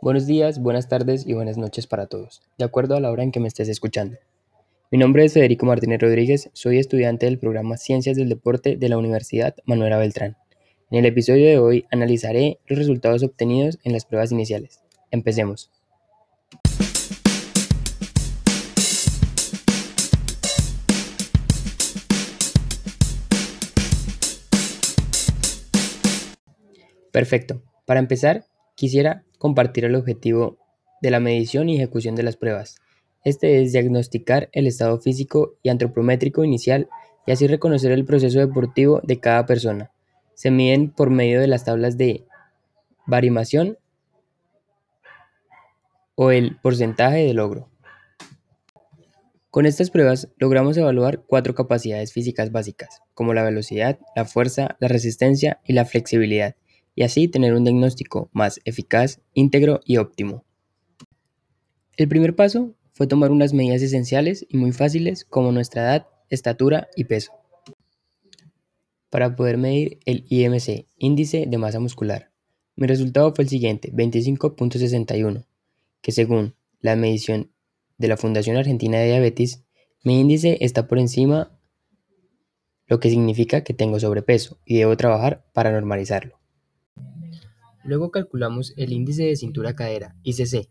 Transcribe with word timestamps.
Buenos 0.00 0.28
días, 0.28 0.60
buenas 0.60 0.88
tardes 0.88 1.26
y 1.26 1.32
buenas 1.32 1.58
noches 1.58 1.88
para 1.88 2.06
todos, 2.06 2.40
de 2.56 2.64
acuerdo 2.64 2.94
a 2.94 3.00
la 3.00 3.10
hora 3.10 3.24
en 3.24 3.32
que 3.32 3.40
me 3.40 3.48
estés 3.48 3.68
escuchando. 3.68 4.16
Mi 4.92 4.98
nombre 4.98 5.24
es 5.24 5.32
Federico 5.32 5.66
Martínez 5.66 6.00
Rodríguez, 6.00 6.50
soy 6.52 6.78
estudiante 6.78 7.26
del 7.26 7.40
programa 7.40 7.76
Ciencias 7.76 8.16
del 8.16 8.28
Deporte 8.28 8.76
de 8.76 8.88
la 8.88 8.96
Universidad 8.96 9.56
Manuela 9.64 9.98
Beltrán. 9.98 10.36
En 10.92 11.00
el 11.00 11.06
episodio 11.06 11.46
de 11.46 11.58
hoy 11.58 11.84
analizaré 11.90 12.60
los 12.68 12.78
resultados 12.78 13.24
obtenidos 13.24 13.80
en 13.82 13.92
las 13.92 14.04
pruebas 14.04 14.30
iniciales. 14.30 14.78
Empecemos. 15.10 15.68
Perfecto. 27.10 27.62
Para 27.84 27.98
empezar, 27.98 28.44
quisiera 28.76 29.24
compartir 29.38 29.84
el 29.84 29.94
objetivo 29.94 30.58
de 31.00 31.10
la 31.10 31.20
medición 31.20 31.68
y 31.68 31.76
ejecución 31.76 32.14
de 32.14 32.24
las 32.24 32.36
pruebas. 32.36 32.76
Este 33.24 33.62
es 33.62 33.72
diagnosticar 33.72 34.48
el 34.52 34.66
estado 34.66 34.98
físico 35.00 35.56
y 35.62 35.70
antropométrico 35.70 36.44
inicial 36.44 36.88
y 37.26 37.32
así 37.32 37.46
reconocer 37.46 37.92
el 37.92 38.04
proceso 38.04 38.38
deportivo 38.38 39.00
de 39.02 39.20
cada 39.20 39.46
persona. 39.46 39.92
Se 40.34 40.50
miden 40.50 40.90
por 40.90 41.10
medio 41.10 41.40
de 41.40 41.46
las 41.46 41.64
tablas 41.64 41.96
de 41.96 42.24
varimación 43.06 43.78
o 46.14 46.30
el 46.30 46.56
porcentaje 46.56 47.18
de 47.18 47.34
logro. 47.34 47.68
Con 49.50 49.66
estas 49.66 49.90
pruebas 49.90 50.28
logramos 50.36 50.76
evaluar 50.76 51.22
cuatro 51.26 51.54
capacidades 51.54 52.12
físicas 52.12 52.52
básicas, 52.52 53.02
como 53.14 53.34
la 53.34 53.42
velocidad, 53.42 53.98
la 54.14 54.24
fuerza, 54.24 54.76
la 54.78 54.88
resistencia 54.88 55.60
y 55.64 55.72
la 55.72 55.84
flexibilidad, 55.84 56.54
y 56.98 57.04
así 57.04 57.28
tener 57.28 57.54
un 57.54 57.62
diagnóstico 57.62 58.28
más 58.32 58.58
eficaz, 58.64 59.20
íntegro 59.32 59.78
y 59.84 59.98
óptimo. 59.98 60.44
El 61.96 62.08
primer 62.08 62.34
paso 62.34 62.74
fue 62.92 63.06
tomar 63.06 63.30
unas 63.30 63.52
medidas 63.52 63.82
esenciales 63.82 64.44
y 64.48 64.56
muy 64.56 64.72
fáciles 64.72 65.24
como 65.24 65.52
nuestra 65.52 65.82
edad, 65.82 66.08
estatura 66.28 66.88
y 66.96 67.04
peso. 67.04 67.30
Para 69.10 69.36
poder 69.36 69.58
medir 69.58 70.00
el 70.06 70.26
IMC, 70.28 70.88
índice 70.98 71.46
de 71.46 71.56
masa 71.56 71.78
muscular, 71.78 72.32
mi 72.74 72.88
resultado 72.88 73.32
fue 73.32 73.44
el 73.44 73.48
siguiente, 73.48 73.92
25.61, 73.92 75.46
que 76.02 76.10
según 76.10 76.56
la 76.80 76.96
medición 76.96 77.52
de 77.96 78.08
la 78.08 78.16
Fundación 78.16 78.56
Argentina 78.56 78.98
de 78.98 79.06
Diabetes, 79.06 79.62
mi 80.02 80.18
índice 80.18 80.58
está 80.62 80.88
por 80.88 80.98
encima, 80.98 81.56
lo 82.88 82.98
que 82.98 83.08
significa 83.08 83.62
que 83.62 83.72
tengo 83.72 84.00
sobrepeso 84.00 84.58
y 84.64 84.78
debo 84.78 84.96
trabajar 84.96 85.46
para 85.52 85.70
normalizarlo. 85.70 86.37
Luego 87.84 88.10
calculamos 88.10 88.74
el 88.76 88.92
índice 88.92 89.24
de 89.24 89.36
cintura-cadera, 89.36 90.14
ICC. 90.22 90.68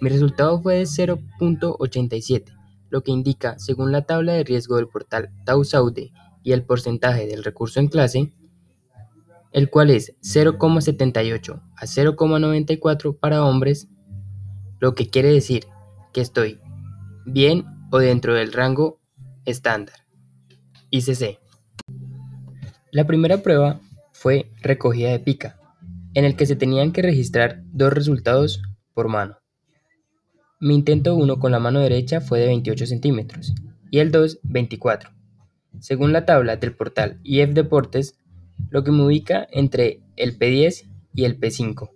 Mi 0.00 0.08
resultado 0.10 0.60
fue 0.60 0.76
de 0.76 0.84
0.87, 0.84 2.44
lo 2.90 3.02
que 3.02 3.10
indica, 3.10 3.58
según 3.58 3.92
la 3.92 4.02
tabla 4.02 4.32
de 4.32 4.44
riesgo 4.44 4.76
del 4.76 4.88
portal 4.88 5.30
Tausaude 5.44 6.12
y 6.42 6.52
el 6.52 6.64
porcentaje 6.64 7.26
del 7.26 7.44
recurso 7.44 7.80
en 7.80 7.88
clase, 7.88 8.32
el 9.52 9.70
cual 9.70 9.90
es 9.90 10.14
0,78 10.22 11.62
a 11.76 11.84
0,94 11.84 13.18
para 13.18 13.44
hombres, 13.44 13.88
lo 14.78 14.94
que 14.94 15.08
quiere 15.08 15.32
decir 15.32 15.66
que 16.12 16.20
estoy 16.20 16.60
bien 17.26 17.64
o 17.90 17.98
dentro 17.98 18.34
del 18.34 18.52
rango 18.52 19.00
estándar. 19.44 19.96
ICC. 20.90 21.38
La 22.90 23.06
primera 23.06 23.42
prueba 23.42 23.80
fue 24.12 24.50
recogida 24.62 25.10
de 25.10 25.20
pica, 25.20 25.57
en 26.18 26.24
el 26.24 26.34
que 26.34 26.46
se 26.46 26.56
tenían 26.56 26.90
que 26.90 27.00
registrar 27.00 27.62
dos 27.66 27.92
resultados 27.92 28.60
por 28.92 29.06
mano. 29.06 29.38
Mi 30.58 30.74
intento 30.74 31.14
1 31.14 31.38
con 31.38 31.52
la 31.52 31.60
mano 31.60 31.78
derecha 31.78 32.20
fue 32.20 32.40
de 32.40 32.46
28 32.46 32.86
centímetros 32.88 33.54
y 33.92 34.00
el 34.00 34.10
2 34.10 34.40
24. 34.42 35.10
Según 35.78 36.12
la 36.12 36.24
tabla 36.24 36.56
del 36.56 36.74
portal 36.74 37.20
IF 37.22 37.50
Deportes, 37.50 38.18
lo 38.68 38.82
que 38.82 38.90
me 38.90 39.04
ubica 39.04 39.46
entre 39.52 40.00
el 40.16 40.36
P10 40.36 40.88
y 41.14 41.24
el 41.24 41.38
P5, 41.38 41.88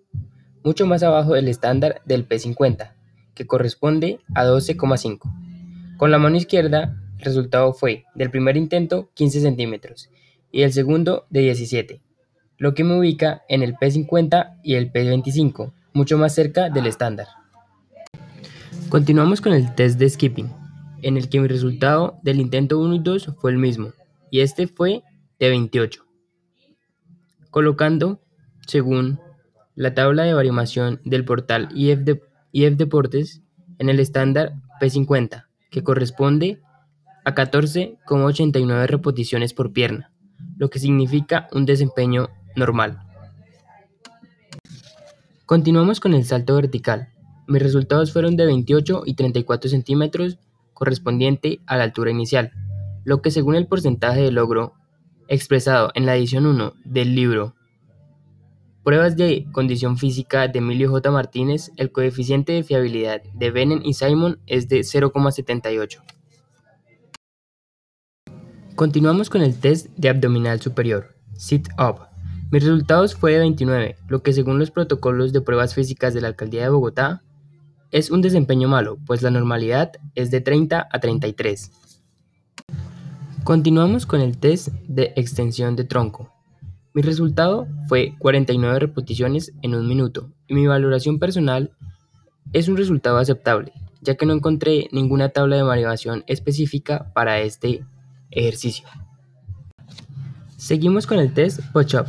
mucho 0.62 0.86
más 0.86 1.02
abajo 1.02 1.34
del 1.34 1.48
estándar 1.48 2.00
del 2.04 2.28
P50, 2.28 2.92
que 3.34 3.48
corresponde 3.48 4.20
a 4.36 4.44
12,5. 4.46 5.96
Con 5.96 6.12
la 6.12 6.18
mano 6.18 6.36
izquierda, 6.36 6.96
el 7.18 7.24
resultado 7.24 7.72
fue 7.72 8.04
del 8.14 8.30
primer 8.30 8.56
intento 8.56 9.10
15 9.14 9.40
centímetros 9.40 10.10
y 10.52 10.60
del 10.60 10.72
segundo 10.72 11.26
de 11.28 11.40
17 11.40 12.02
lo 12.62 12.74
que 12.74 12.84
me 12.84 12.96
ubica 12.96 13.42
en 13.48 13.64
el 13.64 13.74
P50 13.74 14.60
y 14.62 14.74
el 14.74 14.92
P25, 14.92 15.72
mucho 15.94 16.16
más 16.16 16.32
cerca 16.32 16.70
del 16.70 16.86
estándar. 16.86 17.26
Continuamos 18.88 19.40
con 19.40 19.52
el 19.52 19.74
test 19.74 19.98
de 19.98 20.08
skipping, 20.08 20.48
en 21.02 21.16
el 21.16 21.28
que 21.28 21.40
mi 21.40 21.48
resultado 21.48 22.20
del 22.22 22.40
intento 22.40 22.78
1 22.78 22.94
y 22.94 22.98
2 23.00 23.30
fue 23.40 23.50
el 23.50 23.58
mismo, 23.58 23.90
y 24.30 24.42
este 24.42 24.68
fue 24.68 25.02
de 25.40 25.48
28. 25.48 26.06
Colocando, 27.50 28.22
según 28.64 29.18
la 29.74 29.94
tabla 29.94 30.22
de 30.22 30.34
variación 30.34 31.00
del 31.04 31.24
portal 31.24 31.68
IF, 31.74 32.20
IF 32.52 32.76
Deportes, 32.76 33.42
en 33.80 33.88
el 33.88 33.98
estándar 33.98 34.52
P50, 34.80 35.46
que 35.68 35.82
corresponde 35.82 36.62
a 37.24 37.34
14,89 37.34 38.86
repeticiones 38.86 39.52
por 39.52 39.72
pierna, 39.72 40.12
lo 40.56 40.70
que 40.70 40.78
significa 40.78 41.48
un 41.50 41.66
desempeño 41.66 42.28
normal. 42.56 43.00
Continuamos 45.46 46.00
con 46.00 46.14
el 46.14 46.24
salto 46.24 46.54
vertical. 46.54 47.08
Mis 47.46 47.62
resultados 47.62 48.12
fueron 48.12 48.36
de 48.36 48.46
28 48.46 49.02
y 49.06 49.14
34 49.14 49.70
centímetros 49.70 50.38
correspondiente 50.74 51.60
a 51.66 51.76
la 51.76 51.84
altura 51.84 52.10
inicial, 52.10 52.52
lo 53.04 53.20
que 53.20 53.30
según 53.30 53.54
el 53.54 53.66
porcentaje 53.66 54.20
de 54.20 54.32
logro 54.32 54.74
expresado 55.28 55.90
en 55.94 56.06
la 56.06 56.16
edición 56.16 56.46
1 56.46 56.74
del 56.84 57.14
libro 57.14 57.54
Pruebas 58.84 59.16
de 59.16 59.46
condición 59.52 59.96
física 59.96 60.48
de 60.48 60.58
Emilio 60.58 60.90
J. 60.90 61.08
Martínez, 61.12 61.70
el 61.76 61.92
coeficiente 61.92 62.52
de 62.52 62.64
fiabilidad 62.64 63.22
de 63.32 63.50
Benen 63.52 63.80
y 63.84 63.94
Simon 63.94 64.40
es 64.48 64.68
de 64.68 64.80
0,78. 64.80 66.02
Continuamos 68.74 69.30
con 69.30 69.42
el 69.42 69.60
test 69.60 69.86
de 69.96 70.08
abdominal 70.08 70.60
superior, 70.60 71.14
Sit 71.36 71.68
Up. 71.78 72.11
Mis 72.52 72.64
resultados 72.64 73.14
fue 73.14 73.32
de 73.32 73.38
29, 73.38 73.96
lo 74.08 74.22
que 74.22 74.34
según 74.34 74.58
los 74.58 74.70
protocolos 74.70 75.32
de 75.32 75.40
pruebas 75.40 75.74
físicas 75.74 76.12
de 76.12 76.20
la 76.20 76.28
Alcaldía 76.28 76.60
de 76.64 76.68
Bogotá 76.68 77.22
es 77.90 78.10
un 78.10 78.20
desempeño 78.20 78.68
malo, 78.68 78.98
pues 79.06 79.22
la 79.22 79.30
normalidad 79.30 79.92
es 80.14 80.30
de 80.30 80.42
30 80.42 80.86
a 80.92 81.00
33. 81.00 81.72
Continuamos 83.42 84.04
con 84.04 84.20
el 84.20 84.36
test 84.36 84.68
de 84.86 85.14
extensión 85.16 85.76
de 85.76 85.84
tronco. 85.84 86.30
Mi 86.92 87.00
resultado 87.00 87.68
fue 87.88 88.16
49 88.18 88.80
repeticiones 88.80 89.54
en 89.62 89.74
un 89.74 89.88
minuto 89.88 90.30
y 90.46 90.52
mi 90.52 90.66
valoración 90.66 91.18
personal 91.18 91.70
es 92.52 92.68
un 92.68 92.76
resultado 92.76 93.16
aceptable, 93.16 93.72
ya 94.02 94.16
que 94.16 94.26
no 94.26 94.34
encontré 94.34 94.90
ninguna 94.92 95.30
tabla 95.30 95.56
de 95.56 95.62
variación 95.62 96.22
específica 96.26 97.14
para 97.14 97.40
este 97.40 97.86
ejercicio. 98.30 98.86
Seguimos 100.58 101.06
con 101.06 101.18
el 101.18 101.32
test 101.32 101.60
push-up. 101.72 102.08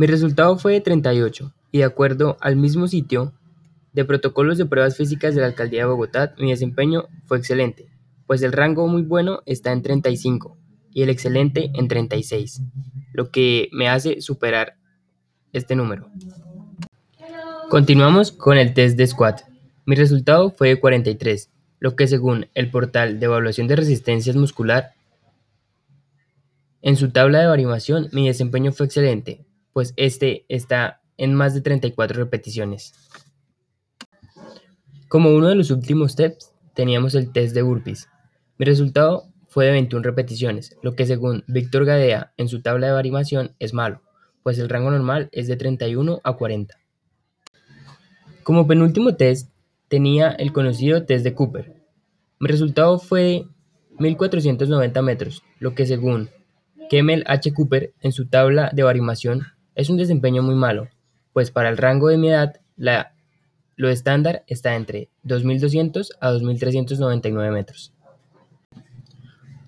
Mi 0.00 0.06
resultado 0.06 0.56
fue 0.56 0.72
de 0.72 0.80
38 0.80 1.52
y 1.72 1.78
de 1.80 1.84
acuerdo 1.84 2.38
al 2.40 2.56
mismo 2.56 2.88
sitio 2.88 3.34
de 3.92 4.06
protocolos 4.06 4.56
de 4.56 4.64
pruebas 4.64 4.96
físicas 4.96 5.34
de 5.34 5.42
la 5.42 5.48
Alcaldía 5.48 5.80
de 5.80 5.90
Bogotá, 5.90 6.34
mi 6.38 6.48
desempeño 6.48 7.04
fue 7.26 7.36
excelente, 7.36 7.90
pues 8.26 8.40
el 8.40 8.52
rango 8.52 8.88
muy 8.88 9.02
bueno 9.02 9.42
está 9.44 9.72
en 9.72 9.82
35 9.82 10.56
y 10.90 11.02
el 11.02 11.10
excelente 11.10 11.70
en 11.74 11.86
36, 11.86 12.62
lo 13.12 13.30
que 13.30 13.68
me 13.72 13.90
hace 13.90 14.22
superar 14.22 14.76
este 15.52 15.76
número. 15.76 16.08
Continuamos 17.68 18.32
con 18.32 18.56
el 18.56 18.72
test 18.72 18.96
de 18.96 19.06
squat. 19.06 19.42
Mi 19.84 19.96
resultado 19.96 20.50
fue 20.50 20.68
de 20.68 20.80
43, 20.80 21.50
lo 21.78 21.94
que 21.94 22.06
según 22.06 22.46
el 22.54 22.70
portal 22.70 23.20
de 23.20 23.26
evaluación 23.26 23.68
de 23.68 23.76
resistencias 23.76 24.34
muscular, 24.34 24.94
en 26.80 26.96
su 26.96 27.10
tabla 27.10 27.40
de 27.40 27.48
variación 27.48 28.08
mi 28.12 28.28
desempeño 28.28 28.72
fue 28.72 28.86
excelente, 28.86 29.44
pues 29.72 29.94
este 29.96 30.44
está 30.48 31.00
en 31.16 31.34
más 31.34 31.54
de 31.54 31.60
34 31.60 32.18
repeticiones. 32.18 32.94
Como 35.08 35.34
uno 35.34 35.48
de 35.48 35.54
los 35.54 35.70
últimos 35.70 36.12
steps, 36.12 36.52
teníamos 36.74 37.14
el 37.14 37.32
test 37.32 37.54
de 37.54 37.62
burpees. 37.62 38.08
Mi 38.58 38.64
resultado 38.64 39.24
fue 39.48 39.66
de 39.66 39.72
21 39.72 40.02
repeticiones, 40.04 40.76
lo 40.82 40.94
que 40.94 41.06
según 41.06 41.44
Víctor 41.48 41.84
Gadea 41.84 42.32
en 42.36 42.48
su 42.48 42.62
tabla 42.62 42.86
de 42.86 42.92
variación 42.92 43.56
es 43.58 43.74
malo, 43.74 44.00
pues 44.42 44.58
el 44.58 44.68
rango 44.68 44.90
normal 44.90 45.28
es 45.32 45.48
de 45.48 45.56
31 45.56 46.20
a 46.22 46.32
40. 46.34 46.76
Como 48.44 48.66
penúltimo 48.66 49.16
test, 49.16 49.50
tenía 49.88 50.30
el 50.30 50.52
conocido 50.52 51.04
test 51.04 51.24
de 51.24 51.34
Cooper. 51.34 51.74
Mi 52.38 52.48
resultado 52.48 52.98
fue 52.98 53.20
de 53.20 53.46
1490 53.98 55.02
metros, 55.02 55.42
lo 55.58 55.74
que 55.74 55.84
según 55.84 56.30
Kemmel 56.88 57.24
H. 57.26 57.52
Cooper 57.52 57.92
en 58.00 58.12
su 58.12 58.28
tabla 58.28 58.70
de 58.72 58.82
variación 58.82 59.42
es 59.80 59.88
un 59.88 59.96
desempeño 59.96 60.42
muy 60.42 60.54
malo, 60.54 60.88
pues 61.32 61.50
para 61.50 61.70
el 61.70 61.78
rango 61.78 62.08
de 62.08 62.18
mi 62.18 62.28
edad, 62.28 62.60
Lo 63.76 63.88
estándar 63.88 64.44
está 64.46 64.76
entre 64.76 65.08
2.200 65.24 66.10
a 66.20 66.32
2.399 66.32 67.50
metros. 67.50 67.94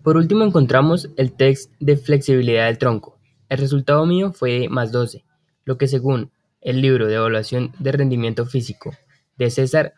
Por 0.02 0.18
último 0.18 0.44
encontramos 0.44 1.08
el 1.16 1.32
test 1.32 1.72
de 1.80 1.96
flexibilidad 1.96 2.66
del 2.66 2.76
tronco. 2.76 3.18
El 3.48 3.56
resultado 3.56 4.04
mío 4.04 4.32
fue 4.32 4.68
más 4.68 4.92
12, 4.92 5.24
lo 5.64 5.78
que 5.78 5.88
según 5.88 6.30
el 6.60 6.82
libro 6.82 7.06
de 7.06 7.14
evaluación 7.14 7.72
de 7.78 7.92
rendimiento 7.92 8.44
físico 8.44 8.92
de 9.38 9.50
César 9.50 9.94